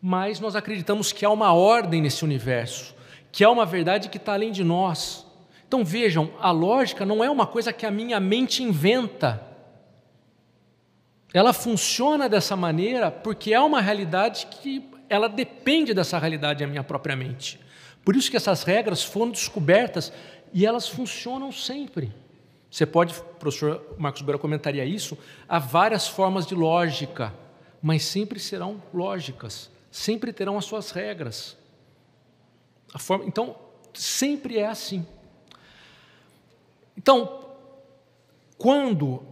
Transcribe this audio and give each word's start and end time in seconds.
mas 0.00 0.40
nós 0.40 0.54
acreditamos 0.54 1.12
que 1.12 1.24
há 1.24 1.30
uma 1.30 1.52
ordem 1.52 2.00
nesse 2.00 2.24
universo, 2.24 2.94
que 3.32 3.44
há 3.44 3.50
uma 3.50 3.66
verdade 3.66 4.08
que 4.08 4.16
está 4.16 4.34
além 4.34 4.52
de 4.52 4.62
nós. 4.64 5.26
Então 5.66 5.84
vejam, 5.84 6.30
a 6.40 6.50
lógica 6.50 7.04
não 7.04 7.22
é 7.24 7.30
uma 7.30 7.46
coisa 7.46 7.72
que 7.72 7.84
a 7.84 7.90
minha 7.90 8.20
mente 8.20 8.62
inventa. 8.62 9.42
Ela 11.34 11.52
funciona 11.52 12.28
dessa 12.28 12.56
maneira 12.56 13.10
porque 13.10 13.52
é 13.52 13.60
uma 13.60 13.80
realidade 13.80 14.46
que 14.46 14.88
ela 15.08 15.28
depende 15.28 15.92
dessa 15.92 16.18
realidade 16.18 16.64
a 16.64 16.66
minha 16.66 16.84
própria 16.84 17.16
mente. 17.16 17.60
Por 18.04 18.14
isso 18.14 18.30
que 18.30 18.36
essas 18.36 18.62
regras 18.62 19.02
foram 19.02 19.32
descobertas 19.32 20.12
e 20.52 20.64
elas 20.64 20.88
funcionam 20.88 21.50
sempre. 21.50 22.12
Você 22.70 22.86
pode, 22.86 23.14
o 23.18 23.22
professor 23.22 23.96
Marcos 23.98 24.22
Beira 24.22 24.38
comentaria 24.38 24.84
isso, 24.84 25.16
há 25.48 25.58
várias 25.58 26.06
formas 26.06 26.46
de 26.46 26.54
lógica, 26.54 27.32
mas 27.82 28.04
sempre 28.04 28.38
serão 28.38 28.82
lógicas, 28.92 29.70
sempre 29.96 30.30
terão 30.30 30.58
as 30.58 30.66
suas 30.66 30.90
regras. 30.90 31.56
Forma, 32.98 33.24
então, 33.24 33.56
sempre 33.94 34.58
é 34.58 34.66
assim. 34.66 35.06
Então, 36.94 37.46
quando 38.58 39.22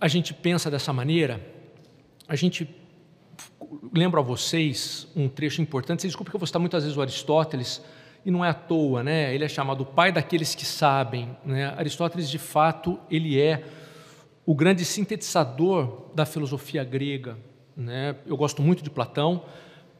a 0.00 0.06
gente 0.06 0.32
pensa 0.32 0.70
dessa 0.70 0.92
maneira, 0.92 1.44
a 2.28 2.36
gente 2.36 2.72
lembra 3.92 4.20
a 4.20 4.22
vocês 4.22 5.08
um 5.16 5.28
trecho 5.28 5.60
importante. 5.60 6.02
Vocês 6.02 6.12
desculpem 6.12 6.30
que 6.30 6.36
eu 6.36 6.40
vou 6.40 6.46
citar 6.46 6.60
muitas 6.60 6.84
vezes 6.84 6.96
o 6.96 7.02
Aristóteles, 7.02 7.82
e 8.24 8.30
não 8.30 8.44
é 8.44 8.50
à 8.50 8.54
toa, 8.54 9.02
né? 9.02 9.34
Ele 9.34 9.44
é 9.44 9.48
chamado 9.48 9.80
o 9.80 9.86
pai 9.86 10.12
daqueles 10.12 10.54
que 10.54 10.64
sabem. 10.64 11.36
Né? 11.44 11.66
Aristóteles, 11.76 12.30
de 12.30 12.38
fato, 12.38 12.96
ele 13.10 13.40
é 13.40 13.64
o 14.46 14.54
grande 14.54 14.84
sintetizador 14.84 16.10
da 16.14 16.24
filosofia 16.24 16.84
grega. 16.84 17.36
Né? 17.76 18.14
Eu 18.24 18.36
gosto 18.36 18.62
muito 18.62 18.84
de 18.84 18.90
Platão, 18.90 19.44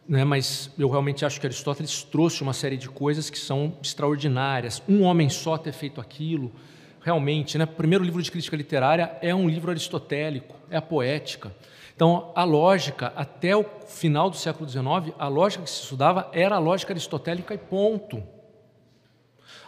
né? 0.09 0.25
mas 0.25 0.71
eu 0.79 0.89
realmente 0.89 1.25
acho 1.25 1.41
que 1.41 1.47
Aristóteles 1.47 2.03
trouxe 2.03 2.43
uma 2.43 2.53
série 2.53 2.77
de 2.77 2.89
coisas 2.89 3.31
que 3.31 3.39
são 3.39 3.77
extraordinárias. 3.83 4.83
Um 4.89 5.03
homem 5.03 5.29
só 5.29 5.57
ter 5.57 5.73
feito 5.73 6.01
aquilo, 6.01 6.53
realmente, 7.01 7.59
né? 7.59 7.67
Primeiro 7.67 8.05
livro 8.05 8.23
de 8.23 8.31
crítica 8.31 8.57
literária 8.57 9.17
é 9.21 9.35
um 9.35 9.49
livro 9.49 9.71
aristotélico, 9.71 10.55
é 10.71 10.77
a 10.77 10.83
poética. 10.83 11.55
Então, 11.95 12.33
a 12.35 12.45
lógica, 12.45 13.13
até 13.15 13.57
o 13.57 13.65
final 13.87 14.31
do 14.31 14.37
século 14.37 14.69
XIX, 14.69 15.15
a 15.19 15.29
lógica 15.29 15.65
que 15.65 15.71
se 15.71 15.83
estudava 15.83 16.29
era 16.33 16.57
a 16.57 16.59
lógica 16.59 16.93
aristotélica 16.93 17.55
e 17.55 17.59
ponto. 17.59 18.23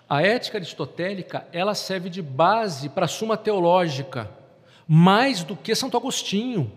A 0.08 0.22
ética 0.22 0.58
aristotélica, 0.58 1.46
ela 1.52 1.74
serve 1.74 2.10
de 2.10 2.22
base 2.22 2.88
para 2.88 3.04
a 3.04 3.08
suma 3.08 3.36
teológica, 3.36 4.30
mais 4.86 5.42
do 5.44 5.56
que 5.56 5.74
Santo 5.74 5.96
Agostinho. 5.96 6.72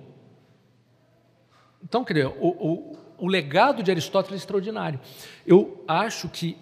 Então, 1.84 2.04
quer 2.04 2.28
o, 2.28 2.32
o, 2.40 2.98
o 3.18 3.28
legado 3.28 3.82
de 3.82 3.92
Aristóteles 3.92 4.42
é 4.42 4.44
extraordinário. 4.44 5.00
Eu 5.46 5.84
acho 5.88 6.30
que 6.30 6.58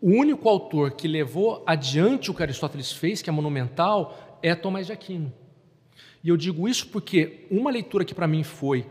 o 0.00 0.10
único 0.10 0.48
autor 0.48 0.92
que 0.92 1.06
levou 1.06 1.62
adiante 1.66 2.30
o 2.30 2.34
que 2.34 2.42
Aristóteles 2.42 2.92
fez, 2.92 3.22
que 3.22 3.30
é 3.30 3.32
monumental, 3.32 4.38
é 4.42 4.54
Tomás 4.54 4.86
de 4.86 4.92
Aquino. 4.92 5.32
E 6.24 6.28
eu 6.28 6.36
digo 6.36 6.68
isso 6.68 6.88
porque 6.88 7.46
uma 7.50 7.70
leitura 7.70 8.04
que 8.04 8.14
para 8.14 8.26
mim 8.26 8.42
foi 8.42 8.86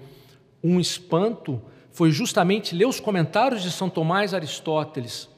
um 0.64 0.80
espanto 0.80 1.62
foi 1.92 2.12
justamente 2.12 2.74
ler 2.74 2.86
os 2.86 3.00
comentários 3.00 3.62
de 3.62 3.72
São 3.72 3.90
Tomás 3.90 4.34
Aristóteles. 4.34 5.30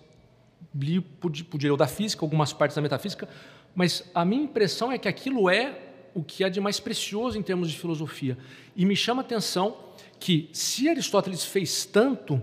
Li, 0.75 1.01
podia 1.01 1.73
o 1.73 1.77
da 1.77 1.87
física, 1.87 2.23
algumas 2.23 2.53
partes 2.53 2.75
da 2.75 2.81
metafísica, 2.81 3.27
mas 3.75 4.03
a 4.13 4.23
minha 4.23 4.43
impressão 4.43 4.91
é 4.91 4.97
que 4.97 5.07
aquilo 5.07 5.49
é 5.49 5.79
o 6.13 6.23
que 6.23 6.43
há 6.43 6.49
de 6.49 6.61
mais 6.61 6.79
precioso 6.79 7.37
em 7.37 7.41
termos 7.41 7.71
de 7.71 7.77
filosofia. 7.77 8.37
E 8.75 8.85
me 8.85 8.95
chama 8.95 9.21
a 9.21 9.25
atenção 9.25 9.75
que, 10.23 10.49
se 10.53 10.87
Aristóteles 10.87 11.43
fez 11.43 11.83
tanto, 11.83 12.41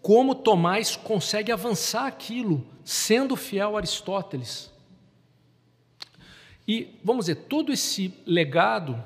como 0.00 0.32
Tomás 0.32 0.94
consegue 0.94 1.50
avançar 1.50 2.06
aquilo, 2.06 2.64
sendo 2.84 3.34
fiel 3.34 3.74
a 3.74 3.80
Aristóteles. 3.80 4.72
E, 6.68 7.00
vamos 7.02 7.26
dizer, 7.26 7.46
todo 7.48 7.72
esse 7.72 8.14
legado 8.24 9.02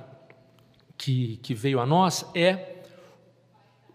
que, 0.99 1.39
que 1.39 1.55
veio 1.55 1.81
a 1.81 1.87
nós 1.87 2.27
é 2.35 2.83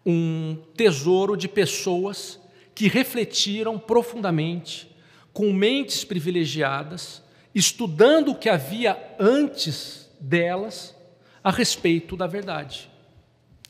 um 0.03 0.57
tesouro 0.75 1.37
de 1.37 1.47
pessoas 1.47 2.39
que 2.73 2.87
refletiram 2.87 3.77
profundamente, 3.77 4.89
com 5.31 5.53
mentes 5.53 6.03
privilegiadas, 6.03 7.21
estudando 7.53 8.31
o 8.31 8.35
que 8.35 8.49
havia 8.49 9.15
antes 9.19 10.09
delas 10.19 10.95
a 11.43 11.51
respeito 11.51 12.17
da 12.17 12.25
verdade. 12.25 12.89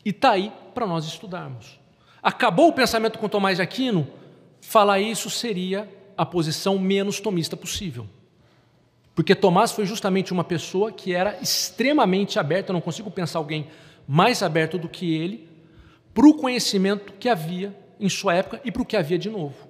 E 0.09 0.11
está 0.11 0.31
aí 0.31 0.51
para 0.73 0.87
nós 0.87 1.05
estudarmos. 1.05 1.79
Acabou 2.23 2.69
o 2.69 2.73
pensamento 2.73 3.19
com 3.19 3.29
Tomás 3.29 3.57
de 3.57 3.61
Aquino? 3.61 4.07
Falar 4.59 4.99
isso 4.99 5.29
seria 5.29 5.87
a 6.17 6.25
posição 6.25 6.79
menos 6.79 7.19
tomista 7.19 7.55
possível. 7.55 8.07
Porque 9.13 9.35
Tomás 9.35 9.71
foi 9.71 9.85
justamente 9.85 10.33
uma 10.33 10.43
pessoa 10.43 10.91
que 10.91 11.13
era 11.13 11.37
extremamente 11.43 12.39
aberta, 12.39 12.71
eu 12.71 12.73
não 12.73 12.81
consigo 12.81 13.11
pensar 13.11 13.37
alguém 13.37 13.67
mais 14.07 14.41
aberto 14.41 14.79
do 14.79 14.89
que 14.89 15.13
ele, 15.13 15.47
para 16.11 16.27
o 16.27 16.33
conhecimento 16.33 17.13
que 17.13 17.29
havia 17.29 17.77
em 17.99 18.09
sua 18.09 18.33
época 18.33 18.59
e 18.65 18.71
para 18.71 18.81
o 18.81 18.85
que 18.87 18.97
havia 18.97 19.19
de 19.19 19.29
novo. 19.29 19.67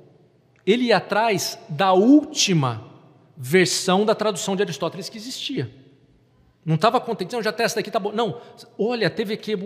Ele 0.66 0.86
ia 0.86 0.98
atrás 0.98 1.60
da 1.68 1.92
última 1.92 2.90
versão 3.36 4.06
da 4.06 4.16
tradução 4.16 4.56
de 4.56 4.64
Aristóteles 4.64 5.10
que 5.10 5.18
existia. 5.18 5.70
Não 6.69 6.75
estava 6.75 7.02
contente, 7.02 7.34
não, 7.34 7.41
já 7.41 7.52
testa 7.52 7.80
daqui, 7.80 7.90
tá 7.90 8.00
bom. 8.00 8.12
Não, 8.12 8.40
olha, 8.78 9.09
teve 9.09 9.34
aqui 9.34 9.56
um, 9.56 9.59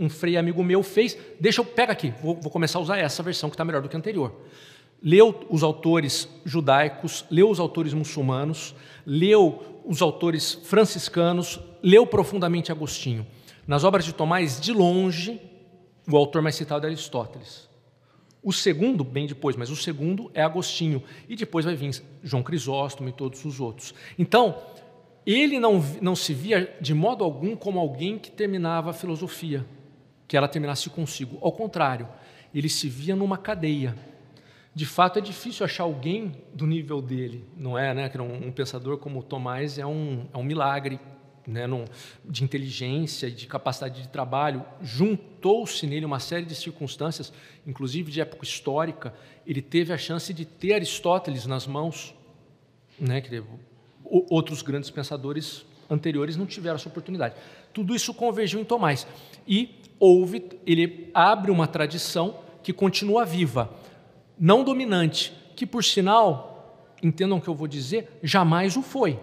um, 0.00 0.06
um 0.06 0.08
freio 0.08 0.40
amigo 0.40 0.64
meu 0.64 0.82
fez, 0.82 1.14
deixa 1.38 1.60
eu, 1.60 1.64
pega 1.66 1.92
aqui, 1.92 2.14
vou, 2.22 2.34
vou 2.34 2.50
começar 2.50 2.78
a 2.78 2.82
usar 2.82 2.96
essa 2.96 3.22
versão 3.22 3.50
que 3.50 3.54
está 3.54 3.66
melhor 3.66 3.82
do 3.82 3.88
que 3.88 3.96
a 3.96 3.98
anterior 3.98 4.32
leu 5.02 5.46
os 5.50 5.62
autores 5.62 6.26
judaicos, 6.42 7.26
leu 7.30 7.50
os 7.50 7.60
autores 7.60 7.92
muçulmanos, 7.92 8.74
leu 9.04 9.82
os 9.84 10.00
autores 10.00 10.54
franciscanos, 10.64 11.60
leu 11.82 12.06
profundamente 12.06 12.72
Agostinho. 12.72 13.26
Nas 13.66 13.84
obras 13.84 14.06
de 14.06 14.14
Tomás, 14.14 14.58
de 14.58 14.72
longe, 14.72 15.38
o 16.10 16.16
autor 16.16 16.40
mais 16.40 16.54
citado 16.54 16.86
é 16.86 16.88
Aristóteles. 16.88 17.68
O 18.42 18.54
segundo, 18.54 19.04
bem 19.04 19.26
depois, 19.26 19.54
mas 19.54 19.70
o 19.70 19.76
segundo 19.76 20.30
é 20.32 20.42
Agostinho. 20.42 21.02
E 21.28 21.36
depois 21.36 21.64
vai 21.64 21.74
vir 21.74 22.02
João 22.22 22.42
Crisóstomo 22.42 23.08
e 23.08 23.12
todos 23.12 23.44
os 23.44 23.60
outros. 23.60 23.92
Então, 24.18 24.56
ele 25.26 25.58
não, 25.58 25.84
não 26.00 26.14
se 26.14 26.32
via 26.32 26.76
de 26.80 26.94
modo 26.94 27.24
algum 27.24 27.56
como 27.56 27.80
alguém 27.80 28.18
que 28.18 28.30
terminava 28.30 28.90
a 28.90 28.94
filosofia, 28.94 29.66
que 30.28 30.36
ela 30.36 30.48
terminasse 30.48 30.88
consigo. 30.88 31.38
Ao 31.40 31.52
contrário, 31.52 32.08
ele 32.54 32.68
se 32.68 32.88
via 32.88 33.16
numa 33.16 33.36
cadeia 33.36 33.94
de 34.76 34.84
fato 34.84 35.18
é 35.18 35.22
difícil 35.22 35.64
achar 35.64 35.84
alguém 35.84 36.36
do 36.52 36.66
nível 36.66 37.00
dele, 37.00 37.42
não 37.56 37.78
é? 37.78 37.94
Né? 37.94 38.12
Um, 38.20 38.48
um 38.48 38.52
pensador 38.52 38.98
como 38.98 39.22
Tomás 39.22 39.78
é 39.78 39.86
um, 39.86 40.26
é 40.34 40.36
um 40.36 40.42
milagre 40.42 41.00
né? 41.46 41.66
Num, 41.66 41.86
de 42.22 42.44
inteligência 42.44 43.28
e 43.28 43.30
de 43.30 43.46
capacidade 43.46 44.02
de 44.02 44.08
trabalho. 44.08 44.62
Juntou-se 44.82 45.86
nele 45.86 46.04
uma 46.04 46.20
série 46.20 46.44
de 46.44 46.54
circunstâncias, 46.54 47.32
inclusive 47.66 48.12
de 48.12 48.20
época 48.20 48.44
histórica. 48.44 49.14
Ele 49.46 49.62
teve 49.62 49.94
a 49.94 49.98
chance 49.98 50.34
de 50.34 50.44
ter 50.44 50.74
Aristóteles 50.74 51.46
nas 51.46 51.66
mãos, 51.66 52.14
né? 53.00 53.22
que 53.22 53.30
outros 54.10 54.62
grandes 54.62 54.90
pensadores 54.90 55.64
anteriores 55.88 56.36
não 56.36 56.46
tiveram 56.46 56.76
essa 56.76 56.88
oportunidade. 56.88 57.34
Tudo 57.72 57.94
isso 57.94 58.12
convergiu 58.14 58.60
em 58.60 58.64
Tomás. 58.64 59.06
E 59.46 59.80
houve, 59.98 60.44
ele 60.66 61.10
abre 61.14 61.50
uma 61.50 61.66
tradição 61.66 62.40
que 62.62 62.72
continua 62.72 63.24
viva 63.24 63.70
não 64.38 64.62
dominante, 64.62 65.32
que 65.54 65.66
por 65.66 65.82
sinal, 65.82 66.94
entendam 67.02 67.38
o 67.38 67.40
que 67.40 67.48
eu 67.48 67.54
vou 67.54 67.66
dizer, 67.66 68.18
jamais 68.22 68.76
o 68.76 68.82
foi. 68.82 69.18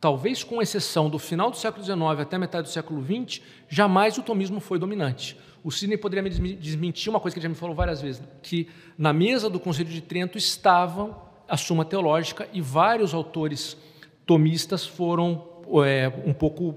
Talvez 0.00 0.44
com 0.44 0.60
exceção 0.60 1.08
do 1.08 1.18
final 1.18 1.50
do 1.50 1.56
século 1.56 1.84
XIX 1.84 2.00
até 2.20 2.36
metade 2.36 2.68
do 2.68 2.72
século 2.72 3.02
XX, 3.02 3.40
jamais 3.68 4.18
o 4.18 4.22
tomismo 4.22 4.60
foi 4.60 4.78
dominante. 4.78 5.36
O 5.64 5.70
Sidney 5.70 5.96
poderia 5.96 6.22
me 6.22 6.54
desmentir 6.54 7.10
uma 7.10 7.18
coisa 7.18 7.34
que 7.34 7.38
ele 7.38 7.44
já 7.44 7.48
me 7.48 7.54
falou 7.54 7.74
várias 7.74 8.00
vezes, 8.00 8.22
que 8.42 8.68
na 8.96 9.12
mesa 9.12 9.48
do 9.48 9.58
Conselho 9.58 9.88
de 9.88 10.00
Trento 10.00 10.36
estava 10.36 11.25
a 11.48 11.56
Suma 11.56 11.84
Teológica 11.84 12.48
e 12.52 12.60
vários 12.60 13.14
autores 13.14 13.76
tomistas 14.24 14.84
foram 14.86 15.44
é, 15.84 16.12
um 16.24 16.32
pouco 16.32 16.74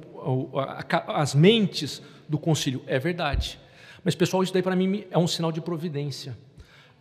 as 1.07 1.33
mentes 1.33 2.01
do 2.27 2.37
concílio. 2.37 2.83
É 2.87 2.99
verdade. 2.99 3.59
Mas, 4.03 4.15
pessoal, 4.15 4.43
isso 4.43 4.53
daí 4.53 4.61
para 4.61 4.75
mim 4.75 5.03
é 5.09 5.17
um 5.17 5.27
sinal 5.27 5.51
de 5.51 5.61
providência. 5.61 6.37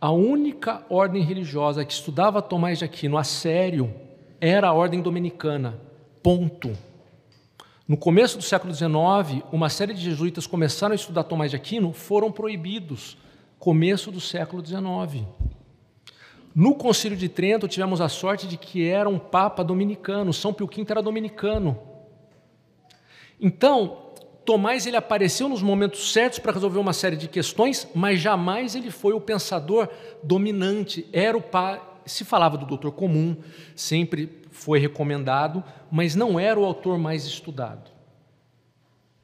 A 0.00 0.11
única 0.11 0.85
ordem 0.88 1.23
religiosa 1.23 1.85
que 1.85 1.93
estudava 1.93 2.41
Tomás 2.41 2.79
de 2.79 2.85
Aquino 2.85 3.19
a 3.19 3.25
sério 3.25 3.93
era 4.41 4.69
a 4.69 4.73
ordem 4.73 5.00
dominicana. 5.00 5.79
Ponto. 6.23 6.73
No 7.87 7.97
começo 7.97 8.37
do 8.37 8.44
século 8.44 8.73
XIX, 8.73 9.43
uma 9.50 9.69
série 9.69 9.94
de 9.94 10.00
jesuítas 10.00 10.47
começaram 10.47 10.93
a 10.93 10.94
estudar 10.94 11.25
Tomás 11.25 11.50
de 11.50 11.56
Aquino, 11.56 11.93
foram 11.93 12.31
proibidos. 12.31 13.17
Começo 13.59 14.12
do 14.12 14.21
século 14.21 14.64
XIX. 14.64 15.25
No 16.55 16.75
Concílio 16.75 17.17
de 17.17 17.29
Trento, 17.29 17.69
tivemos 17.69 18.00
a 18.00 18.09
sorte 18.09 18.47
de 18.47 18.56
que 18.56 18.89
era 18.89 19.09
um 19.09 19.19
papa 19.19 19.62
dominicano, 19.62 20.33
São 20.33 20.53
Pio 20.53 20.67
V 20.67 20.85
era 20.89 21.03
dominicano. 21.03 21.79
Então, 23.41 24.09
Tomás 24.45 24.87
ele 24.87 24.97
apareceu 24.97 25.47
nos 25.47 25.61
momentos 25.61 26.11
certos 26.11 26.39
para 26.39 26.53
resolver 26.53 26.79
uma 26.79 26.95
série 26.95 27.17
de 27.17 27.29
questões, 27.29 27.87
mas 27.95 28.19
jamais 28.19 28.75
ele 28.75 28.91
foi 28.91 29.12
o 29.12 29.21
pensador 29.21 29.89
dominante. 30.23 31.06
Era 31.12 31.37
o 31.37 31.43
pai, 31.43 31.81
se 32.06 32.25
falava 32.25 32.56
do 32.56 32.65
doutor 32.65 32.93
comum, 32.93 33.37
sempre 33.77 34.41
foi 34.50 34.79
recomendado, 34.79 35.62
mas 35.91 36.15
não 36.15 36.41
era 36.41 36.59
o 36.59 36.65
autor 36.65 36.99
mais 36.99 37.27
estudado. 37.27 37.91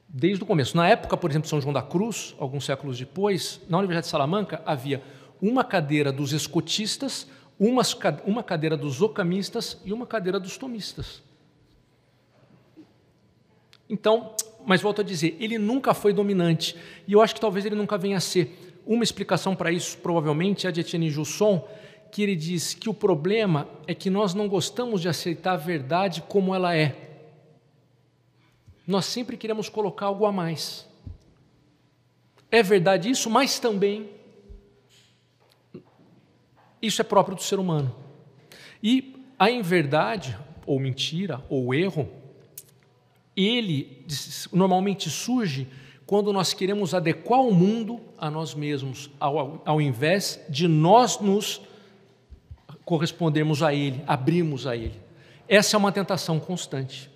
Desde 0.06 0.44
o 0.44 0.46
começo. 0.46 0.76
Na 0.76 0.86
época, 0.86 1.16
por 1.16 1.30
exemplo, 1.30 1.48
São 1.48 1.58
João 1.58 1.72
da 1.72 1.82
Cruz, 1.82 2.36
alguns 2.38 2.66
séculos 2.66 2.98
depois, 2.98 3.60
na 3.66 3.78
Universidade 3.78 4.04
de 4.04 4.10
Salamanca 4.10 4.62
havia 4.66 5.02
uma 5.40 5.64
cadeira 5.64 6.12
dos 6.12 6.32
escotistas, 6.32 7.26
uma, 7.58 8.42
cadeira 8.42 8.76
dos 8.76 9.00
ocamistas 9.00 9.80
e 9.84 9.92
uma 9.92 10.06
cadeira 10.06 10.40
dos 10.40 10.56
tomistas. 10.56 11.22
Então, 13.88 14.34
mas 14.66 14.80
volto 14.80 15.00
a 15.00 15.04
dizer, 15.04 15.36
ele 15.38 15.58
nunca 15.58 15.94
foi 15.94 16.12
dominante, 16.12 16.76
e 17.06 17.12
eu 17.12 17.20
acho 17.20 17.34
que 17.34 17.40
talvez 17.40 17.64
ele 17.64 17.74
nunca 17.74 17.98
venha 17.98 18.16
a 18.16 18.20
ser. 18.20 18.80
Uma 18.86 19.04
explicação 19.04 19.54
para 19.54 19.70
isso, 19.70 19.96
provavelmente, 19.98 20.66
é 20.66 20.72
de 20.72 20.80
Etienne 20.80 21.10
Jusson, 21.10 21.66
que 22.10 22.22
ele 22.22 22.36
diz 22.36 22.74
que 22.74 22.88
o 22.88 22.94
problema 22.94 23.68
é 23.86 23.94
que 23.94 24.10
nós 24.10 24.34
não 24.34 24.48
gostamos 24.48 25.00
de 25.00 25.08
aceitar 25.08 25.52
a 25.52 25.56
verdade 25.56 26.22
como 26.22 26.54
ela 26.54 26.76
é. 26.76 27.04
Nós 28.86 29.06
sempre 29.06 29.36
queremos 29.36 29.68
colocar 29.68 30.06
algo 30.06 30.26
a 30.26 30.32
mais. 30.32 30.86
É 32.50 32.62
verdade 32.62 33.10
isso, 33.10 33.28
mas 33.30 33.58
também 33.58 34.10
isso 36.86 37.00
é 37.00 37.04
próprio 37.04 37.36
do 37.36 37.42
ser 37.42 37.58
humano. 37.58 37.94
E 38.82 39.14
a 39.38 39.50
inverdade, 39.50 40.36
ou 40.66 40.78
mentira, 40.78 41.42
ou 41.48 41.74
erro, 41.74 42.08
ele 43.36 44.06
normalmente 44.52 45.10
surge 45.10 45.66
quando 46.06 46.32
nós 46.32 46.52
queremos 46.52 46.94
adequar 46.94 47.40
o 47.40 47.52
mundo 47.52 48.00
a 48.18 48.30
nós 48.30 48.54
mesmos, 48.54 49.10
ao, 49.18 49.62
ao 49.64 49.80
invés 49.80 50.40
de 50.48 50.68
nós 50.68 51.18
nos 51.18 51.62
correspondermos 52.84 53.62
a 53.62 53.72
ele, 53.72 54.02
abrirmos 54.06 54.66
a 54.66 54.76
ele. 54.76 55.00
Essa 55.48 55.76
é 55.76 55.78
uma 55.78 55.92
tentação 55.92 56.38
constante. 56.38 57.10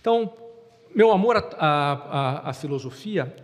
Então, 0.00 0.32
meu 0.94 1.12
amor 1.12 1.36
à, 1.58 2.52
filosofia 2.54 3.34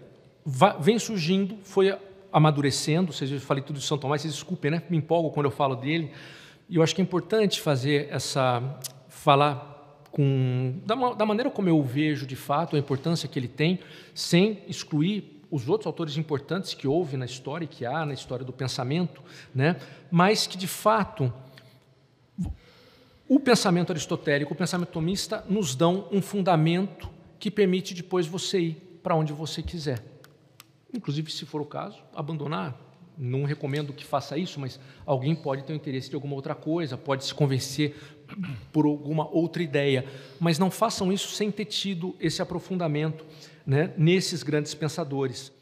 vem 0.80 0.98
surgindo, 0.98 1.56
foi 1.62 1.96
amadurecendo, 2.34 3.12
vocês 3.12 3.30
eu 3.30 3.40
falei 3.40 3.62
tudo 3.62 3.78
de 3.78 3.84
São 3.84 3.96
Tomás, 3.96 4.20
vocês 4.20 4.34
desculpem, 4.34 4.68
né? 4.68 4.82
Me 4.90 4.96
empolgo 4.96 5.30
quando 5.30 5.46
eu 5.46 5.52
falo 5.52 5.76
dele. 5.76 6.10
E 6.68 6.74
eu 6.74 6.82
acho 6.82 6.92
que 6.92 7.00
é 7.00 7.04
importante 7.04 7.60
fazer 7.60 8.08
essa 8.10 8.60
falar 9.08 10.02
com 10.10 10.80
da, 10.84 10.96
da 11.12 11.24
maneira 11.24 11.48
como 11.48 11.68
eu 11.68 11.80
vejo 11.80 12.26
de 12.26 12.34
fato, 12.34 12.74
a 12.74 12.78
importância 12.78 13.28
que 13.28 13.38
ele 13.38 13.46
tem, 13.46 13.78
sem 14.12 14.64
excluir 14.66 15.44
os 15.48 15.68
outros 15.68 15.86
autores 15.86 16.16
importantes 16.16 16.74
que 16.74 16.88
houve 16.88 17.16
na 17.16 17.24
história 17.24 17.66
e 17.66 17.68
que 17.68 17.86
há 17.86 18.04
na 18.04 18.12
história 18.12 18.44
do 18.44 18.52
pensamento, 18.52 19.22
né? 19.54 19.76
Mas 20.10 20.44
que 20.48 20.58
de 20.58 20.66
fato 20.66 21.32
o 23.28 23.38
pensamento 23.38 23.92
aristotélico, 23.92 24.54
o 24.54 24.56
pensamento 24.56 24.88
tomista 24.88 25.44
nos 25.48 25.76
dão 25.76 26.08
um 26.10 26.20
fundamento 26.20 27.08
que 27.38 27.48
permite 27.48 27.94
depois 27.94 28.26
você 28.26 28.58
ir 28.58 29.00
para 29.04 29.14
onde 29.14 29.32
você 29.32 29.62
quiser. 29.62 30.13
Inclusive, 30.94 31.30
se 31.30 31.44
for 31.44 31.60
o 31.60 31.66
caso, 31.66 31.98
abandonar. 32.14 32.80
Não 33.18 33.44
recomendo 33.44 33.92
que 33.92 34.04
faça 34.04 34.38
isso, 34.38 34.58
mas 34.58 34.78
alguém 35.04 35.34
pode 35.34 35.64
ter 35.64 35.74
interesse 35.74 36.08
de 36.08 36.14
alguma 36.14 36.34
outra 36.34 36.54
coisa, 36.54 36.96
pode 36.96 37.24
se 37.24 37.34
convencer 37.34 37.96
por 38.72 38.86
alguma 38.86 39.28
outra 39.28 39.62
ideia, 39.62 40.04
mas 40.40 40.58
não 40.58 40.70
façam 40.70 41.12
isso 41.12 41.28
sem 41.30 41.50
ter 41.50 41.66
tido 41.66 42.16
esse 42.18 42.40
aprofundamento 42.40 43.24
né, 43.66 43.92
nesses 43.96 44.42
grandes 44.42 44.74
pensadores. 44.74 45.52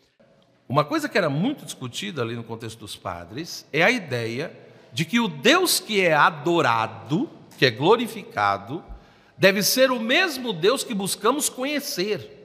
Uma 0.69 0.85
coisa 0.85 1.09
que 1.09 1.19
era 1.19 1.29
muito 1.29 1.65
discutida 1.65 2.23
ali 2.23 2.35
no 2.35 2.45
contexto 2.45 2.79
dos 2.79 2.97
padres 2.97 3.67
é 3.73 3.83
a 3.83 3.91
ideia 3.91 4.53
de 4.93 5.05
que 5.05 5.21
o 5.21 5.29
Deus 5.29 5.81
que 5.81 6.01
é 6.01 6.15
adorado, 6.15 7.29
que 7.59 7.67
é 7.67 7.71
glorificado, 7.71 8.83
deve 9.37 9.63
ser 9.63 9.91
o 9.91 10.01
mesmo 10.01 10.53
Deus 10.53 10.85
que 10.85 10.95
buscamos 10.95 11.49
conhecer. 11.49 12.42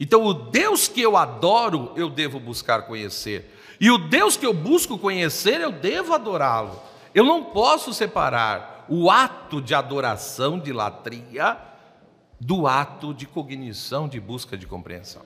Então, 0.00 0.24
o 0.24 0.32
Deus 0.32 0.86
que 0.86 1.00
eu 1.00 1.16
adoro, 1.16 1.92
eu 1.96 2.08
devo 2.08 2.38
buscar 2.38 2.82
conhecer. 2.82 3.54
E 3.80 3.90
o 3.90 3.98
Deus 3.98 4.36
que 4.36 4.46
eu 4.46 4.54
busco 4.54 4.98
conhecer, 4.98 5.60
eu 5.60 5.72
devo 5.72 6.12
adorá-lo. 6.14 6.80
Eu 7.14 7.24
não 7.24 7.44
posso 7.44 7.92
separar 7.92 8.86
o 8.88 9.10
ato 9.10 9.60
de 9.60 9.74
adoração, 9.74 10.58
de 10.58 10.72
latria, 10.72 11.58
do 12.40 12.66
ato 12.66 13.12
de 13.12 13.26
cognição, 13.26 14.08
de 14.08 14.20
busca 14.20 14.56
de 14.56 14.66
compreensão. 14.66 15.22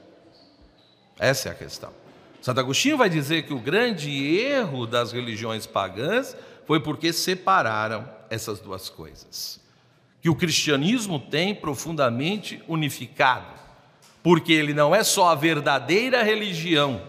Essa 1.19 1.51
é 1.51 1.53
a 1.53 1.55
questão. 1.55 1.93
Santo 2.41 2.59
Agostinho 2.59 2.97
vai 2.97 3.09
dizer 3.09 3.45
que 3.45 3.55
o 3.55 3.61
grande 3.61 4.11
erro 4.37 4.87
das 4.87 5.13
religiões 5.13 5.67
pagãs 5.67 6.37
foi 6.67 6.81
porque 6.81 7.13
separaram 7.13 8.09
essas 8.29 8.59
duas 8.59 8.89
coisas. 8.89 9.61
Que 10.21 10.29
o 10.29 10.35
cristianismo 10.35 11.21
tem 11.21 11.55
profundamente 11.55 12.63
unificado, 12.67 13.62
porque 14.23 14.53
ele 14.53 14.73
não 14.73 14.95
é 14.95 15.03
só 15.03 15.29
a 15.29 15.35
verdadeira 15.35 16.23
religião, 16.23 17.03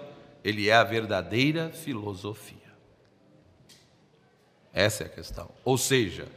ele 0.44 0.70
é 0.70 0.74
a 0.74 0.84
verdadeira 0.84 1.70
filosofia. 1.70 2.58
Essa 4.74 5.04
é 5.04 5.06
a 5.06 5.10
questão. 5.10 5.50
Ou 5.64 5.78
seja, 5.78 6.28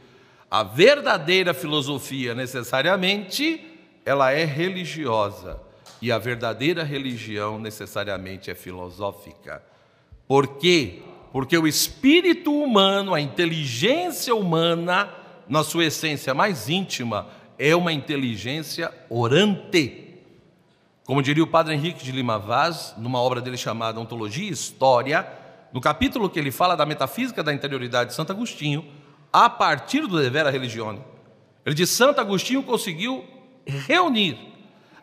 a 0.49 0.63
verdadeira 0.63 1.53
filosofia, 1.53 2.35
necessariamente, 2.35 3.61
ela 4.05 4.31
é 4.31 4.45
religiosa. 4.45 5.59
E 6.01 6.11
a 6.11 6.19
verdadeira 6.19 6.83
religião, 6.83 7.59
necessariamente, 7.59 8.51
é 8.51 8.55
filosófica. 8.55 9.63
Por 10.27 10.57
quê? 10.57 11.01
Porque 11.31 11.57
o 11.57 11.67
espírito 11.67 12.53
humano, 12.53 13.13
a 13.13 13.19
inteligência 13.19 14.35
humana, 14.35 15.11
na 15.49 15.63
sua 15.63 15.85
essência 15.85 16.33
mais 16.33 16.69
íntima, 16.69 17.27
é 17.57 17.75
uma 17.75 17.91
inteligência 17.91 18.93
orante. 19.09 20.06
Como 21.07 21.21
diria 21.21 21.41
o 21.41 21.47
padre 21.47 21.73
Henrique 21.73 22.03
de 22.03 22.11
Lima 22.11 22.37
Vaz, 22.37 22.93
numa 22.97 23.21
obra 23.21 23.39
dele 23.39 23.55
chamada 23.55 23.97
Ontologia 23.97 24.49
e 24.49 24.51
História, 24.51 25.25
no 25.71 25.79
capítulo 25.79 26.29
que 26.29 26.37
ele 26.37 26.51
fala 26.51 26.75
da 26.75 26.85
metafísica 26.85 27.41
da 27.41 27.53
interioridade 27.53 28.09
de 28.09 28.13
Santo 28.13 28.33
Agostinho, 28.33 28.85
a 29.31 29.49
partir 29.49 30.01
do 30.01 30.21
Devera 30.21 30.49
Religione. 30.49 30.99
Ele 31.65 31.73
diz: 31.73 31.91
Santo 31.91 32.19
Agostinho 32.19 32.61
conseguiu 32.61 33.23
reunir 33.65 34.37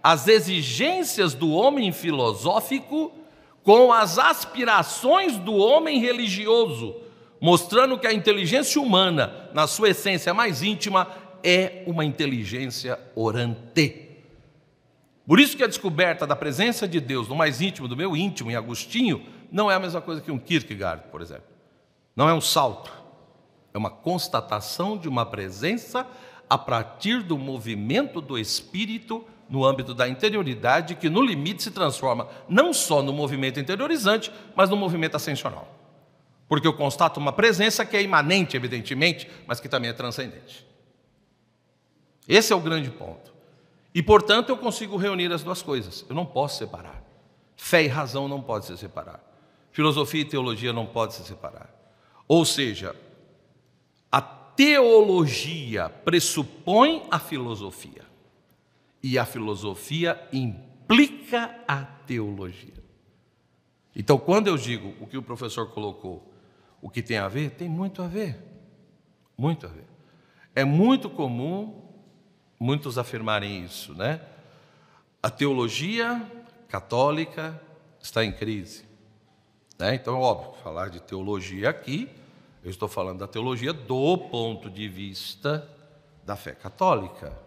as 0.02 0.28
exigências 0.28 1.32
do 1.32 1.50
homem 1.50 1.90
filosófico 1.90 3.10
com 3.62 3.90
as 3.90 4.18
aspirações 4.18 5.38
do 5.38 5.54
homem 5.54 6.00
religioso, 6.00 6.96
mostrando 7.40 7.98
que 7.98 8.06
a 8.06 8.12
inteligência 8.12 8.78
humana, 8.78 9.48
na 9.54 9.66
sua 9.66 9.88
essência 9.88 10.34
mais 10.34 10.62
íntima, 10.62 11.08
é 11.42 11.82
uma 11.86 12.04
inteligência 12.04 13.00
orante. 13.16 14.03
Por 15.26 15.40
isso 15.40 15.56
que 15.56 15.64
a 15.64 15.66
descoberta 15.66 16.26
da 16.26 16.36
presença 16.36 16.86
de 16.86 17.00
Deus 17.00 17.28
no 17.28 17.34
mais 17.34 17.60
íntimo 17.60 17.88
do 17.88 17.96
meu 17.96 18.16
íntimo, 18.16 18.50
em 18.50 18.56
Agostinho, 18.56 19.24
não 19.50 19.70
é 19.70 19.74
a 19.74 19.80
mesma 19.80 20.00
coisa 20.00 20.20
que 20.20 20.30
um 20.30 20.38
Kierkegaard, 20.38 21.04
por 21.10 21.22
exemplo. 21.22 21.44
Não 22.14 22.28
é 22.28 22.34
um 22.34 22.40
salto. 22.40 22.92
É 23.72 23.78
uma 23.78 23.90
constatação 23.90 24.96
de 24.96 25.08
uma 25.08 25.24
presença 25.26 26.06
a 26.48 26.58
partir 26.58 27.22
do 27.22 27.38
movimento 27.38 28.20
do 28.20 28.38
espírito 28.38 29.24
no 29.48 29.64
âmbito 29.64 29.94
da 29.94 30.08
interioridade, 30.08 30.94
que 30.94 31.08
no 31.08 31.22
limite 31.22 31.62
se 31.62 31.70
transforma 31.70 32.28
não 32.48 32.72
só 32.72 33.02
no 33.02 33.12
movimento 33.12 33.58
interiorizante, 33.60 34.32
mas 34.54 34.70
no 34.70 34.76
movimento 34.76 35.16
ascensional. 35.16 35.68
Porque 36.48 36.66
eu 36.66 36.72
constato 36.74 37.18
uma 37.18 37.32
presença 37.32 37.84
que 37.84 37.96
é 37.96 38.02
imanente, 38.02 38.56
evidentemente, 38.56 39.28
mas 39.46 39.60
que 39.60 39.68
também 39.68 39.90
é 39.90 39.92
transcendente. 39.92 40.66
Esse 42.28 42.52
é 42.52 42.56
o 42.56 42.60
grande 42.60 42.90
ponto. 42.90 43.33
E, 43.94 44.02
portanto, 44.02 44.48
eu 44.48 44.56
consigo 44.56 44.96
reunir 44.96 45.32
as 45.32 45.42
duas 45.42 45.62
coisas. 45.62 46.04
Eu 46.08 46.14
não 46.14 46.26
posso 46.26 46.58
separar. 46.58 47.02
Fé 47.56 47.84
e 47.84 47.86
razão 47.86 48.26
não 48.26 48.42
podem 48.42 48.66
se 48.66 48.76
separar. 48.76 49.22
Filosofia 49.70 50.22
e 50.22 50.24
teologia 50.24 50.72
não 50.72 50.86
podem 50.86 51.14
se 51.14 51.24
separar. 51.24 51.72
Ou 52.26 52.44
seja, 52.44 52.96
teologia 54.56 55.88
pressupõe 55.88 57.02
a 57.10 57.18
filosofia 57.18 58.02
e 59.02 59.18
a 59.18 59.24
filosofia 59.24 60.20
implica 60.32 61.62
a 61.66 61.82
teologia. 61.84 62.82
Então, 63.94 64.18
quando 64.18 64.48
eu 64.48 64.56
digo 64.56 64.94
o 65.00 65.06
que 65.06 65.16
o 65.16 65.22
professor 65.22 65.70
colocou, 65.70 66.32
o 66.80 66.88
que 66.88 67.02
tem 67.02 67.18
a 67.18 67.28
ver, 67.28 67.50
tem 67.50 67.68
muito 67.68 68.02
a 68.02 68.06
ver. 68.06 68.38
Muito 69.36 69.66
a 69.66 69.68
ver. 69.68 69.86
É 70.54 70.64
muito 70.64 71.10
comum 71.10 71.83
muitos 72.58 72.98
afirmarem 72.98 73.64
isso, 73.64 73.94
né? 73.94 74.20
A 75.22 75.30
teologia 75.30 76.24
católica 76.68 77.60
está 78.00 78.24
em 78.24 78.32
crise. 78.32 78.84
Né? 79.78 79.94
Então, 79.94 80.20
óbvio, 80.20 80.54
falar 80.62 80.88
de 80.88 81.00
teologia 81.00 81.70
aqui 81.70 82.08
eu 82.64 82.70
estou 82.70 82.88
falando 82.88 83.18
da 83.18 83.28
teologia 83.28 83.74
do 83.74 84.16
ponto 84.16 84.70
de 84.70 84.88
vista 84.88 85.68
da 86.24 86.34
fé 86.34 86.52
católica. 86.52 87.38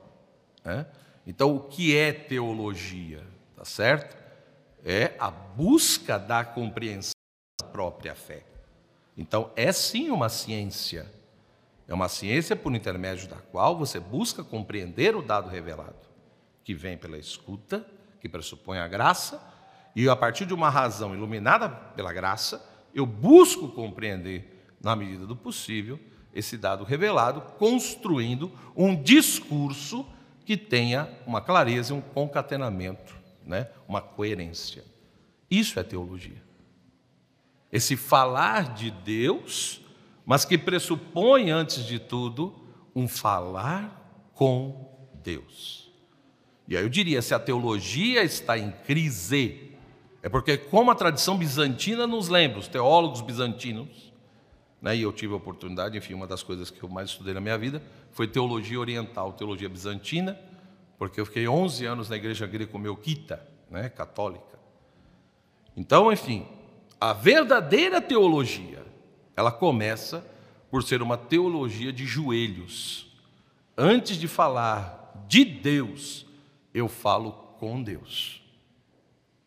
Né? 0.63 0.85
Então, 1.25 1.55
o 1.55 1.59
que 1.59 1.97
é 1.97 2.13
teologia? 2.13 3.25
tá 3.55 3.65
certo? 3.65 4.15
É 4.85 5.15
a 5.19 5.31
busca 5.31 6.19
da 6.19 6.45
compreensão 6.45 7.13
da 7.59 7.67
própria 7.67 8.13
fé. 8.13 8.43
Então, 9.17 9.49
é 9.55 9.71
sim 9.71 10.11
uma 10.11 10.29
ciência. 10.29 11.11
É 11.87 11.93
uma 11.93 12.09
ciência 12.09 12.55
por 12.55 12.75
intermédio 12.75 13.29
da 13.29 13.37
qual 13.37 13.77
você 13.77 13.99
busca 13.99 14.43
compreender 14.43 15.15
o 15.15 15.21
dado 15.21 15.49
revelado, 15.49 16.07
que 16.63 16.73
vem 16.73 16.97
pela 16.97 17.17
escuta, 17.17 17.85
que 18.19 18.27
pressupõe 18.27 18.79
a 18.79 18.87
graça, 18.87 19.41
e 19.95 20.09
a 20.09 20.15
partir 20.15 20.45
de 20.45 20.53
uma 20.53 20.69
razão 20.69 21.15
iluminada 21.15 21.69
pela 21.69 22.11
graça, 22.11 22.63
eu 22.93 23.05
busco 23.05 23.69
compreender, 23.69 24.75
na 24.81 24.95
medida 24.95 25.25
do 25.25 25.35
possível, 25.35 25.99
esse 26.33 26.57
dado 26.57 26.83
revelado, 26.83 27.41
construindo 27.57 28.51
um 28.75 28.95
discurso 29.01 30.05
que 30.45 30.55
tenha 30.55 31.09
uma 31.25 31.41
clareza 31.41 31.93
um 31.93 32.01
concatenamento, 32.01 33.15
né? 33.45 33.69
uma 33.87 34.01
coerência. 34.01 34.83
Isso 35.49 35.79
é 35.79 35.83
teologia. 35.83 36.43
Esse 37.71 37.97
falar 37.97 38.73
de 38.73 38.91
Deus, 38.91 39.81
mas 40.27 40.43
que 40.43 40.57
pressupõe, 40.57 41.51
antes 41.51 41.85
de 41.85 41.99
tudo, 41.99 42.53
um 42.93 43.07
falar 43.07 44.29
com 44.33 45.09
Deus. 45.23 45.89
E 46.67 46.75
aí 46.75 46.83
eu 46.83 46.89
diria: 46.89 47.21
se 47.21 47.33
a 47.33 47.39
teologia 47.39 48.21
está 48.23 48.57
em 48.57 48.69
crise, 48.85 49.71
é 50.21 50.27
porque, 50.27 50.57
como 50.57 50.91
a 50.91 50.95
tradição 50.95 51.37
bizantina 51.37 52.05
nos 52.05 52.27
lembra, 52.27 52.59
os 52.59 52.67
teólogos 52.67 53.21
bizantinos, 53.21 54.11
né? 54.81 54.97
E 54.97 55.01
eu 55.01 55.13
tive 55.13 55.31
a 55.31 55.37
oportunidade, 55.37 55.97
enfim, 55.97 56.13
uma 56.13 56.27
das 56.27 56.43
coisas 56.43 56.69
que 56.69 56.83
eu 56.83 56.89
mais 56.89 57.11
estudei 57.11 57.33
na 57.33 57.39
minha 57.39 57.57
vida 57.57 57.81
foi 58.11 58.27
teologia 58.27 58.81
oriental, 58.81 59.31
teologia 59.31 59.69
bizantina, 59.69 60.37
porque 60.97 61.21
eu 61.21 61.25
fiquei 61.25 61.47
11 61.47 61.85
anos 61.85 62.09
na 62.09 62.17
igreja 62.17 62.45
greco-melquita, 62.45 63.47
né, 63.71 63.87
católica. 63.87 64.59
Então, 65.75 66.11
enfim, 66.11 66.45
a 66.99 67.13
verdadeira 67.13 68.01
teologia, 68.01 68.86
ela 69.37 69.51
começa 69.51 70.25
por 70.71 70.83
ser 70.83 71.01
uma 71.01 71.15
teologia 71.15 71.93
de 71.93 72.05
joelhos. 72.05 73.15
Antes 73.77 74.17
de 74.17 74.27
falar 74.27 75.13
de 75.27 75.45
Deus, 75.45 76.25
eu 76.73 76.89
falo 76.89 77.31
com 77.59 77.81
Deus. 77.81 78.41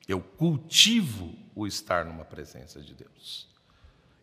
Eu 0.06 0.20
cultivo 0.20 1.34
o 1.54 1.66
estar 1.66 2.04
numa 2.04 2.24
presença 2.24 2.80
de 2.80 2.94
Deus. 2.94 3.48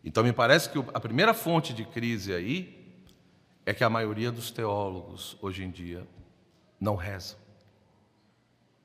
Então, 0.02 0.24
me 0.24 0.32
parece 0.32 0.70
que 0.70 0.78
a 0.94 1.00
primeira 1.00 1.34
fonte 1.34 1.74
de 1.74 1.84
crise 1.84 2.32
aí 2.32 2.78
é 3.66 3.74
que 3.74 3.84
a 3.84 3.90
maioria 3.90 4.32
dos 4.32 4.50
teólogos, 4.50 5.36
hoje 5.42 5.62
em 5.62 5.70
dia, 5.70 6.06
não 6.80 6.96
rezam, 6.96 7.38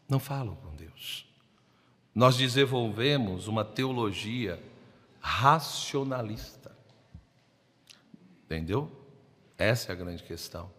não 0.10 0.20
falam 0.20 0.56
com 0.56 0.76
Deus. 0.76 1.26
Nós 2.14 2.36
desenvolvemos 2.36 3.48
uma 3.48 3.64
teologia 3.64 4.62
racionalista. 5.22 6.73
Entendeu? 8.54 8.92
Essa 9.58 9.92
é 9.92 9.94
a 9.94 9.96
grande 9.96 10.22
questão. 10.22 10.70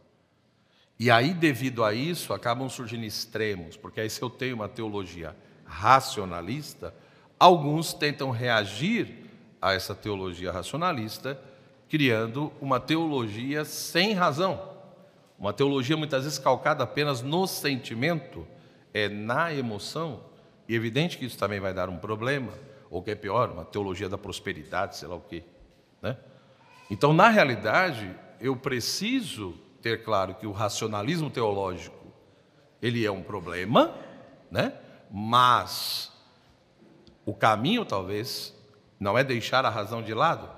E 0.97 1.11
aí, 1.11 1.35
devido 1.35 1.83
a 1.83 1.93
isso, 1.93 2.33
acabam 2.33 2.69
surgindo 2.69 3.05
extremos, 3.05 3.77
porque 3.77 4.01
aí, 4.01 4.09
se 4.09 4.23
eu 4.23 4.31
tenho 4.31 4.55
uma 4.55 4.69
teologia 4.69 5.35
racionalista, 5.65 6.95
alguns 7.37 7.93
tentam 7.93 8.31
reagir 8.31 9.29
a 9.61 9.73
essa 9.73 9.93
teologia 9.93 10.53
racionalista, 10.53 11.37
criando 11.89 12.53
uma 12.61 12.79
teologia 12.79 13.65
sem 13.65 14.13
razão. 14.13 14.73
Uma 15.37 15.53
teologia 15.53 15.97
muitas 15.97 16.23
vezes 16.23 16.39
calcada 16.39 16.85
apenas 16.85 17.23
no 17.23 17.45
sentimento, 17.45 18.47
é 18.93 19.09
na 19.09 19.53
emoção, 19.53 20.23
e 20.69 20.75
é 20.75 20.77
evidente 20.77 21.19
que 21.19 21.25
isso 21.25 21.37
também 21.37 21.59
vai 21.59 21.75
dar 21.75 21.89
um 21.89 21.99
problema, 21.99 22.53
ou 22.89 23.03
que 23.03 23.11
é 23.11 23.17
pior, 23.17 23.51
uma 23.51 23.65
teologia 23.65 24.09
da 24.09 24.17
prosperidade, 24.17 24.97
sei 24.97 25.09
lá 25.09 25.17
o 25.17 25.21
quê. 25.21 25.43
Né? 26.01 26.17
Então, 26.91 27.13
na 27.13 27.29
realidade, 27.29 28.15
eu 28.41 28.57
preciso 28.57 29.55
ter 29.81 30.03
claro 30.03 30.35
que 30.35 30.47
o 30.47 30.53
racionalismo 30.53 31.31
teológico 31.31 32.05
ele 32.81 33.05
é 33.05 33.11
um 33.11 33.23
problema, 33.23 33.95
né? 34.51 34.75
mas 35.11 36.13
o 37.25 37.35
caminho 37.35 37.85
talvez 37.85 38.55
não 39.01 39.17
é 39.17 39.25
deixar 39.25 39.65
a 39.65 39.71
razão 39.71 40.03
de 40.03 40.13
lado, 40.13 40.51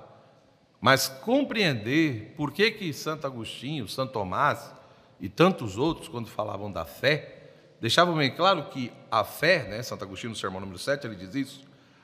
mas 0.81 1.07
compreender 1.07 2.33
por 2.35 2.51
que 2.51 2.71
que 2.71 2.91
Santo 2.91 3.25
Agostinho, 3.25 3.87
Santo 3.87 4.13
Tomás 4.13 4.73
e 5.19 5.29
tantos 5.29 5.77
outros, 5.77 6.07
quando 6.07 6.27
falavam 6.27 6.71
da 6.71 6.83
fé, 6.83 7.51
deixavam 7.79 8.17
bem 8.17 8.35
claro 8.35 8.65
que 8.65 8.91
a 9.09 9.23
fé, 9.23 9.67
né, 9.67 9.81
Santo 9.81 10.03
Agostinho 10.03 10.31
no 10.31 10.35
sermão 10.35 10.59
número 10.59 10.77
7, 10.77 11.07
ele 11.07 11.15
diz 11.15 11.33
isso, 11.33 11.61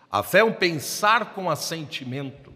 a 0.10 0.24
fé 0.24 0.40
é 0.40 0.44
um 0.44 0.54
pensar 0.54 1.34
com 1.34 1.50
assentimento. 1.50 2.53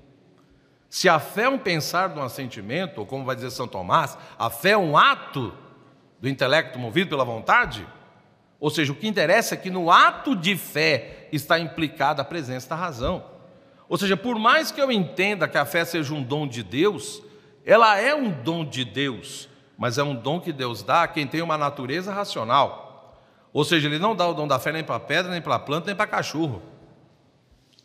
Se 0.89 1.10
a 1.10 1.20
fé 1.20 1.44
é 1.44 1.50
um 1.50 1.58
pensar 1.58 2.13
com 2.13 2.22
assentimento, 2.22 3.00
ou 3.00 3.06
como 3.06 3.25
vai 3.25 3.36
dizer 3.36 3.51
São 3.51 3.67
Tomás, 3.67 4.17
a 4.38 4.50
fé 4.50 4.72
é 4.72 4.77
um 4.77 4.98
ato 4.98 5.53
do 6.20 6.29
intelecto 6.29 6.79
movido 6.79 7.10
pela 7.10 7.25
vontade, 7.25 7.86
ou 8.60 8.70
seja, 8.70 8.91
o 8.91 8.96
que 8.96 9.08
interessa 9.08 9.53
é 9.53 9.58
que 9.58 9.70
no 9.70 9.91
ato 9.91 10.36
de 10.36 10.56
fé 10.56 11.27
está 11.32 11.60
implicada 11.60 12.22
a 12.22 12.25
presença 12.25 12.70
da 12.70 12.75
razão. 12.75 13.24
Ou 13.88 13.98
seja, 13.98 14.17
por 14.17 14.39
mais 14.39 14.72
que 14.72 14.82
eu 14.82 14.91
entenda 14.91 15.48
que 15.48 15.58
a 15.58 15.65
fé 15.65 15.86
seja 15.86 16.13
um 16.13 16.24
dom 16.24 16.48
de 16.48 16.63
Deus, 16.63 17.22
ela 17.65 17.98
é 18.00 18.15
um 18.15 18.32
dom 18.32 18.65
de 18.65 18.84
Deus, 18.84 19.48
mas 19.77 19.98
é 19.98 20.03
um 20.03 20.15
dom 20.15 20.39
que 20.39 20.51
Deus 20.51 20.82
dá 20.82 21.03
a 21.03 21.08
quem 21.08 21.27
tem 21.27 21.41
uma 21.41 21.58
natureza 21.58 22.12
racional. 22.12 23.22
Ou 23.53 23.63
seja, 23.63 23.88
Ele 23.88 24.00
não 24.00 24.15
dá 24.15 24.27
o 24.27 24.34
dom 24.34 24.48
da 24.48 24.60
fé 24.60 24.72
nem 24.72 24.84
para 24.84 25.00
pedra, 25.00 25.32
nem 25.32 25.41
para 25.41 25.60
planta, 25.60 25.88
nem 25.88 25.96
para 25.96 26.08
cachorro. 26.08 26.62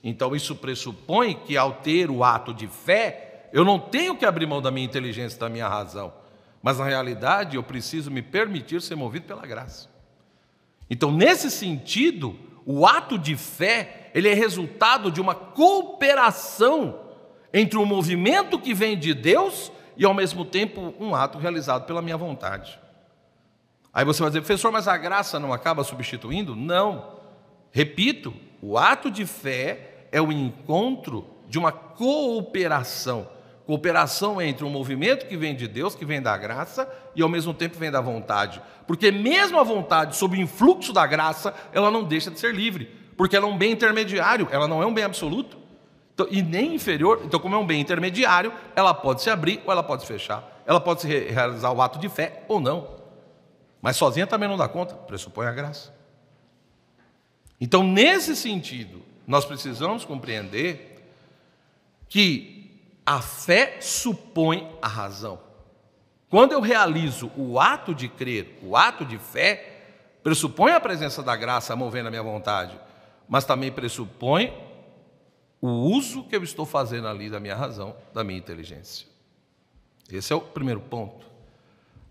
Então 0.03 0.35
isso 0.35 0.57
pressupõe 0.57 1.35
que 1.35 1.57
ao 1.57 1.75
ter 1.75 2.11
o 2.11 2.25
ato 2.25 2.53
de 2.53 2.67
fé, 2.67 3.49
eu 3.53 3.65
não 3.65 3.79
tenho 3.79 4.17
que 4.17 4.25
abrir 4.25 4.47
mão 4.47 4.61
da 4.61 4.71
minha 4.71 4.87
inteligência, 4.87 5.39
da 5.39 5.49
minha 5.49 5.69
razão, 5.69 6.13
mas 6.63 6.79
na 6.79 6.85
realidade 6.85 7.57
eu 7.57 7.63
preciso 7.63 8.11
me 8.11 8.23
permitir 8.23 8.81
ser 8.83 8.97
movido 8.97 9.27
pela 9.27 9.47
graça. 9.47 9.89
Então, 10.91 11.11
nesse 11.11 11.51
sentido, 11.51 12.39
o 12.67 12.87
ato 12.87 13.19
de 13.19 13.37
fé, 13.37 14.11
ele 14.15 14.29
é 14.29 14.35
resultado 14.35 15.11
de 15.11 15.21
uma 15.21 15.35
cooperação 15.35 17.01
entre 17.53 17.79
o 17.79 17.87
movimento 17.87 18.59
que 18.59 18.75
vem 18.75 18.99
de 18.99 19.15
Deus 19.15 19.71
e 19.97 20.05
ao 20.05 20.15
mesmo 20.15 20.45
tempo 20.45 20.95
um 20.99 21.15
ato 21.15 21.39
realizado 21.39 21.87
pela 21.87 22.03
minha 22.03 22.17
vontade. 22.17 22.79
Aí 23.93 24.05
você 24.05 24.21
vai 24.21 24.31
dizer, 24.31 24.41
professor, 24.41 24.73
mas 24.73 24.89
a 24.89 24.97
graça 24.97 25.39
não 25.39 25.53
acaba 25.53 25.85
substituindo? 25.85 26.57
Não. 26.57 27.21
Repito, 27.71 28.35
o 28.63 28.79
ato 28.79 29.11
de 29.11 29.27
fé 29.27 29.92
é 30.13 30.21
o 30.21 30.31
encontro 30.31 31.27
de 31.49 31.59
uma 31.59 31.73
cooperação 31.73 33.27
cooperação 33.67 34.43
entre 34.43 34.65
um 34.65 34.71
movimento 34.71 35.27
que 35.27 35.37
vem 35.37 35.55
de 35.55 35.67
Deus, 35.69 35.95
que 35.95 36.05
vem 36.05 36.21
da 36.21 36.37
graça, 36.37 36.89
e 37.15 37.23
ao 37.23 37.29
mesmo 37.29 37.55
tempo 37.55 37.79
vem 37.79 37.91
da 37.91 38.01
vontade. 38.01 38.61
Porque 38.87 39.11
mesmo 39.11 39.59
a 39.59 39.63
vontade, 39.63 40.17
sob 40.17 40.37
o 40.37 40.41
influxo 40.41 40.93
da 40.93 41.07
graça, 41.07 41.55
ela 41.73 41.91
não 41.91 42.05
deixa 42.05 42.31
de 42.31 42.39
ser 42.39 42.55
livre, 42.55 42.85
porque 43.17 43.37
ela 43.37 43.47
é 43.47 43.49
um 43.49 43.57
bem 43.57 43.73
intermediário, 43.73 44.49
ela 44.51 44.67
não 44.67 44.83
é 44.83 44.87
um 44.87 44.93
bem 44.93 45.05
absoluto. 45.05 45.59
Então, 46.15 46.27
e 46.31 46.43
nem 46.43 46.75
inferior, 46.75 47.23
então, 47.25 47.41
como 47.41 47.55
é 47.55 47.59
um 47.59 47.67
bem 47.67 47.81
intermediário, 47.81 48.53
ela 48.77 48.93
pode 48.93 49.23
se 49.23 49.31
abrir 49.31 49.63
ou 49.65 49.73
ela 49.73 49.83
pode 49.83 50.03
se 50.03 50.09
fechar. 50.09 50.63
Ela 50.67 50.81
pode 50.81 51.01
se 51.01 51.09
realizar 51.09 51.73
o 51.73 51.81
ato 51.81 51.99
de 51.99 52.09
fé 52.09 52.45
ou 52.49 52.61
não. 52.61 53.01
Mas 53.81 53.97
sozinha 53.97 54.27
também 54.27 54.49
não 54.49 54.57
dá 54.57 54.69
conta, 54.69 54.95
pressupõe 54.95 55.47
a 55.47 55.53
graça. 55.53 55.95
Então, 57.61 57.83
nesse 57.83 58.37
sentido, 58.37 59.03
nós 59.27 59.45
precisamos 59.45 60.05
compreender 60.05 61.03
que 62.09 62.81
a 63.05 63.21
fé 63.21 63.81
supõe 63.81 64.71
a 64.81 64.89
razão. 64.89 65.41
Quando 66.29 66.53
eu 66.53 66.61
realizo 66.61 67.31
o 67.37 67.61
ato 67.61 67.95
de 67.95 68.09
crer, 68.09 68.59
o 68.63 68.77
ato 68.77 69.05
de 69.05 69.19
fé, 69.19 69.83
pressupõe 70.23 70.73
a 70.73 70.81
presença 70.81 71.23
da 71.23 71.37
graça 71.37 71.77
movendo 71.77 72.07
a 72.07 72.11
minha 72.11 72.23
vontade, 72.23 72.79
mas 73.29 73.45
também 73.45 73.71
pressupõe 73.71 74.53
o 75.61 75.69
uso 75.69 76.25
que 76.25 76.35
eu 76.35 76.43
estou 76.43 76.67
fazendo 76.67 77.07
ali 77.07 77.31
da 77.31 77.39
minha 77.39 77.55
razão, 77.55 77.95
da 78.13 78.25
minha 78.25 78.39
inteligência. 78.39 79.07
Esse 80.11 80.33
é 80.33 80.37
o 80.37 80.41
primeiro 80.41 80.81
ponto. 80.81 81.27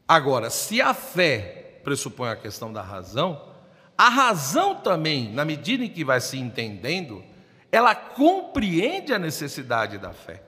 Agora, 0.07 0.49
se 0.49 0.81
a 0.81 0.93
fé 0.93 1.79
pressupõe 1.83 2.29
a 2.29 2.35
questão 2.35 2.71
da 2.71 2.81
razão, 2.81 3.50
a 4.01 4.09
razão 4.09 4.73
também, 4.73 5.31
na 5.31 5.45
medida 5.45 5.85
em 5.85 5.87
que 5.87 6.03
vai 6.03 6.19
se 6.19 6.35
entendendo, 6.35 7.23
ela 7.71 7.93
compreende 7.93 9.13
a 9.13 9.19
necessidade 9.19 9.99
da 9.99 10.11
fé. 10.11 10.41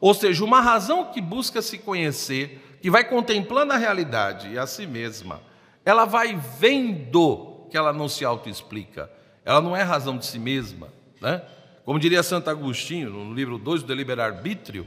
Ou 0.00 0.14
seja, 0.14 0.44
uma 0.44 0.60
razão 0.60 1.06
que 1.06 1.20
busca 1.20 1.60
se 1.60 1.78
conhecer, 1.78 2.78
que 2.80 2.88
vai 2.88 3.02
contemplando 3.02 3.72
a 3.72 3.76
realidade 3.76 4.52
e 4.52 4.56
a 4.56 4.68
si 4.68 4.86
mesma, 4.86 5.42
ela 5.84 6.04
vai 6.04 6.36
vendo 6.60 7.66
que 7.68 7.76
ela 7.76 7.92
não 7.92 8.08
se 8.08 8.24
autoexplica, 8.24 9.10
ela 9.44 9.60
não 9.60 9.76
é 9.76 9.82
razão 9.82 10.16
de 10.16 10.24
si 10.24 10.38
mesma. 10.38 10.86
Né? 11.20 11.42
Como 11.84 11.98
diria 11.98 12.22
Santo 12.22 12.50
Agostinho, 12.50 13.10
no 13.10 13.34
livro 13.34 13.58
2 13.58 13.82
do 13.82 13.88
Deliberar 13.88 14.32
Arbítrio, 14.32 14.86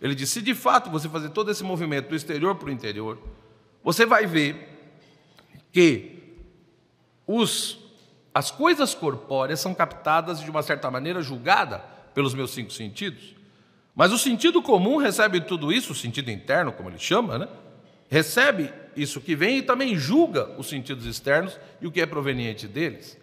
ele 0.00 0.14
diz: 0.14 0.30
se 0.30 0.40
de 0.40 0.54
fato 0.54 0.88
você 0.90 1.08
fazer 1.08 1.30
todo 1.30 1.50
esse 1.50 1.64
movimento 1.64 2.08
do 2.10 2.14
exterior 2.14 2.54
para 2.54 2.68
o 2.68 2.72
interior, 2.72 3.18
você 3.82 4.06
vai 4.06 4.26
ver 4.26 4.68
que 5.72 6.11
os 7.36 7.78
as 8.34 8.50
coisas 8.50 8.94
corpóreas 8.94 9.60
são 9.60 9.74
captadas 9.74 10.40
de 10.40 10.50
uma 10.50 10.62
certa 10.62 10.90
maneira 10.90 11.20
julgada 11.20 11.84
pelos 12.14 12.32
meus 12.32 12.52
cinco 12.52 12.72
sentidos. 12.72 13.34
Mas 13.94 14.10
o 14.10 14.16
sentido 14.16 14.62
comum 14.62 14.96
recebe 14.96 15.38
tudo 15.42 15.70
isso, 15.70 15.92
o 15.92 15.94
sentido 15.94 16.30
interno, 16.30 16.72
como 16.72 16.88
ele 16.88 16.98
chama, 16.98 17.38
né? 17.38 17.48
recebe 18.08 18.72
isso 18.96 19.20
que 19.20 19.36
vem 19.36 19.58
e 19.58 19.62
também 19.62 19.96
julga 19.96 20.50
os 20.58 20.66
sentidos 20.66 21.04
externos 21.04 21.58
e 21.80 21.86
o 21.86 21.92
que 21.92 22.00
é 22.00 22.06
proveniente 22.06 22.66
deles. 22.66 23.18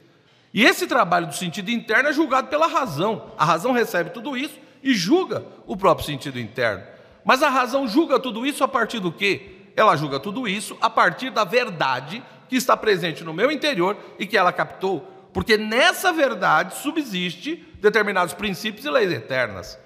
E 0.53 0.63
esse 0.63 0.85
trabalho 0.85 1.27
do 1.27 1.35
sentido 1.35 1.69
interno 1.71 2.09
é 2.09 2.13
julgado 2.13 2.47
pela 2.47 2.67
razão. 2.67 3.31
A 3.37 3.45
razão 3.45 3.71
recebe 3.71 4.11
tudo 4.11 4.37
isso 4.37 4.59
e 4.83 4.93
julga 4.93 5.43
o 5.65 5.75
próprio 5.75 6.05
sentido 6.05 6.39
interno. 6.39 6.83
Mas 7.25 7.41
a 7.41 7.49
razão 7.49 7.87
julga 7.87 8.19
tudo 8.19 8.45
isso 8.45 8.63
a 8.63 8.67
partir 8.67 8.99
do 8.99 9.11
quê? 9.11 9.57
Ela 9.75 9.95
julga 9.95 10.19
tudo 10.19 10.47
isso 10.47 10.77
a 10.81 10.89
partir 10.89 11.31
da 11.31 11.43
verdade 11.43 12.23
que 12.49 12.55
está 12.55 12.75
presente 12.75 13.23
no 13.23 13.33
meu 13.33 13.51
interior 13.51 13.95
e 14.17 14.25
que 14.25 14.37
ela 14.37 14.51
captou, 14.51 15.07
porque 15.31 15.55
nessa 15.55 16.11
verdade 16.11 16.75
subsiste 16.75 17.55
determinados 17.79 18.33
princípios 18.33 18.85
e 18.85 18.89
leis 18.89 19.11
eternas. 19.11 19.77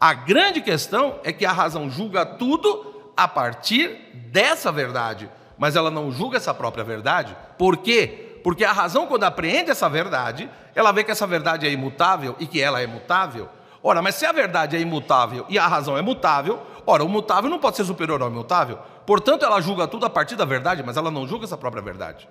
A 0.00 0.12
grande 0.14 0.60
questão 0.60 1.20
é 1.22 1.32
que 1.32 1.46
a 1.46 1.52
razão 1.52 1.88
julga 1.90 2.24
tudo 2.24 3.12
a 3.16 3.28
partir 3.28 4.10
dessa 4.30 4.72
verdade, 4.72 5.30
mas 5.56 5.76
ela 5.76 5.90
não 5.90 6.10
julga 6.10 6.38
essa 6.38 6.52
própria 6.52 6.84
verdade. 6.84 7.36
Por 7.56 7.76
quê? 7.78 8.40
Porque 8.42 8.64
a 8.64 8.72
razão, 8.72 9.06
quando 9.06 9.24
apreende 9.24 9.70
essa 9.70 9.88
verdade, 9.88 10.48
ela 10.74 10.92
vê 10.92 11.02
que 11.02 11.10
essa 11.10 11.26
verdade 11.26 11.66
é 11.66 11.70
imutável 11.70 12.36
e 12.38 12.46
que 12.46 12.60
ela 12.60 12.80
é 12.80 12.86
mutável. 12.86 13.48
Ora, 13.82 14.02
mas 14.02 14.16
se 14.16 14.26
a 14.26 14.32
verdade 14.32 14.76
é 14.76 14.80
imutável 14.80 15.46
e 15.48 15.58
a 15.58 15.66
razão 15.66 15.96
é 15.96 16.02
mutável, 16.02 16.60
ora, 16.86 17.04
o 17.04 17.08
mutável 17.08 17.48
não 17.48 17.58
pode 17.58 17.76
ser 17.76 17.84
superior 17.84 18.20
ao 18.20 18.28
imutável. 18.28 18.78
Portanto, 19.06 19.44
ela 19.44 19.60
julga 19.60 19.86
tudo 19.86 20.04
a 20.04 20.10
partir 20.10 20.34
da 20.34 20.44
verdade, 20.44 20.82
mas 20.82 20.96
ela 20.96 21.10
não 21.10 21.26
julga 21.26 21.44
essa 21.44 21.56
própria 21.56 21.82
verdade. 21.82 22.28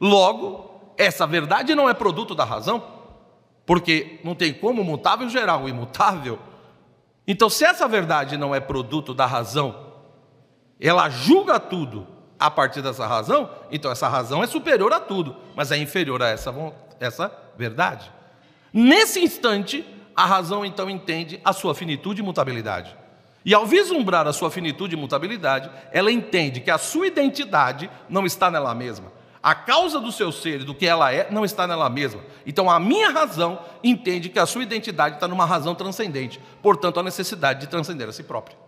Logo, 0.00 0.94
essa 0.96 1.26
verdade 1.26 1.74
não 1.74 1.88
é 1.88 1.94
produto 1.94 2.34
da 2.34 2.44
razão, 2.44 2.82
porque 3.66 4.18
não 4.24 4.34
tem 4.34 4.52
como 4.52 4.82
mutável 4.82 5.28
gerar 5.28 5.58
o 5.58 5.68
imutável. 5.68 6.38
Então, 7.26 7.50
se 7.50 7.64
essa 7.64 7.86
verdade 7.86 8.38
não 8.38 8.54
é 8.54 8.60
produto 8.60 9.12
da 9.12 9.26
razão, 9.26 9.86
ela 10.80 11.10
julga 11.10 11.60
tudo 11.60 12.06
a 12.38 12.50
partir 12.50 12.80
dessa 12.80 13.06
razão, 13.06 13.50
então 13.70 13.90
essa 13.90 14.08
razão 14.08 14.42
é 14.42 14.46
superior 14.46 14.92
a 14.92 15.00
tudo, 15.00 15.36
mas 15.54 15.70
é 15.72 15.76
inferior 15.76 16.22
a 16.22 16.28
essa, 16.28 16.54
essa 17.00 17.32
verdade. 17.56 18.10
Nesse 18.72 19.20
instante, 19.20 19.84
a 20.14 20.24
razão 20.24 20.64
então 20.64 20.88
entende 20.88 21.40
a 21.44 21.52
sua 21.52 21.74
finitude 21.74 22.22
e 22.22 22.24
mutabilidade. 22.24 22.96
E 23.44 23.54
ao 23.54 23.66
vislumbrar 23.66 24.26
a 24.26 24.32
sua 24.32 24.50
finitude 24.50 24.94
e 24.94 24.98
mutabilidade, 24.98 25.70
ela 25.92 26.10
entende 26.10 26.60
que 26.60 26.70
a 26.70 26.78
sua 26.78 27.06
identidade 27.06 27.90
não 28.08 28.26
está 28.26 28.50
nela 28.50 28.74
mesma. 28.74 29.12
A 29.42 29.54
causa 29.54 30.00
do 30.00 30.10
seu 30.10 30.32
ser 30.32 30.60
e 30.62 30.64
do 30.64 30.74
que 30.74 30.86
ela 30.86 31.12
é 31.12 31.28
não 31.30 31.44
está 31.44 31.66
nela 31.66 31.88
mesma. 31.88 32.20
Então 32.44 32.68
a 32.68 32.80
minha 32.80 33.10
razão 33.10 33.60
entende 33.82 34.28
que 34.28 34.38
a 34.38 34.46
sua 34.46 34.62
identidade 34.62 35.14
está 35.14 35.28
numa 35.28 35.46
razão 35.46 35.74
transcendente. 35.74 36.40
Portanto, 36.60 36.98
a 36.98 37.02
necessidade 37.02 37.60
de 37.60 37.68
transcender 37.68 38.08
a 38.08 38.12
si 38.12 38.24
própria. 38.24 38.67